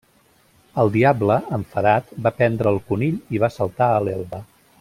[0.83, 4.47] El diable, enfadat, va prendre el conill i va saltar a l'Elba.